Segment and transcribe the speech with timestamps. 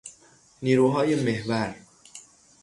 [0.61, 1.75] نیروهای محور